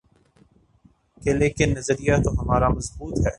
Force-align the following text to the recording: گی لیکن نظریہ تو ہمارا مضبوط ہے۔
گی 1.21 1.31
لیکن 1.39 1.69
نظریہ 1.77 2.15
تو 2.23 2.29
ہمارا 2.39 2.67
مضبوط 2.75 3.15
ہے۔ 3.23 3.29